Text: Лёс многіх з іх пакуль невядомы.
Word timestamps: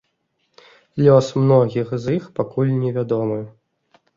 Лёс 1.07 1.27
многіх 1.43 1.91
з 2.07 2.17
іх 2.17 2.23
пакуль 2.41 2.73
невядомы. 2.81 3.39